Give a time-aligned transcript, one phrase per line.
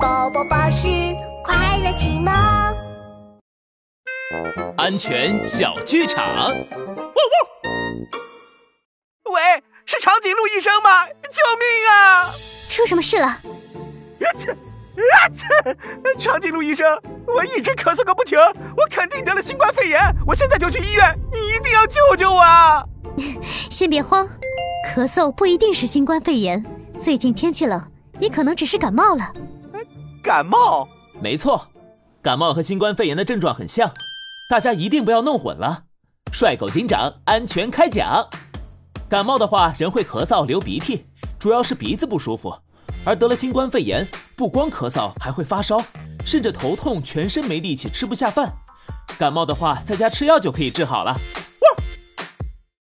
[0.00, 0.88] 宝宝巴士
[1.42, 2.32] 快乐启蒙，
[4.76, 6.48] 安全小剧场。
[9.32, 9.42] 喂，
[9.86, 11.06] 是长颈鹿医生吗？
[11.06, 12.24] 救命啊！
[12.68, 13.26] 出什么事了？
[13.26, 13.40] 啊
[14.38, 15.44] 切啊切！
[16.18, 16.86] 长颈鹿医生，
[17.26, 18.38] 我一直咳嗽个不停，
[18.76, 22.84] 我肯定得了新冠肺炎，我现在就去医院，你一定要救救我啊！
[23.42, 24.28] 先别慌，
[24.86, 26.62] 咳嗽不一定是新冠肺炎，
[26.98, 27.80] 最近天气冷，
[28.18, 29.32] 你可能只是感冒了。
[30.26, 30.88] 感冒？
[31.22, 31.68] 没错，
[32.20, 33.92] 感冒和新冠肺炎的症状很像，
[34.50, 35.84] 大家一定不要弄混了。
[36.32, 38.28] 帅狗警长安全开讲。
[39.08, 41.06] 感冒的话，人会咳嗽、流鼻涕，
[41.38, 42.50] 主要是鼻子不舒服；
[43.04, 44.04] 而得了新冠肺炎，
[44.36, 45.80] 不光咳嗽，还会发烧，
[46.24, 48.52] 甚至头痛、全身没力气、吃不下饭。
[49.16, 51.16] 感冒的话，在家吃药就可以治好了。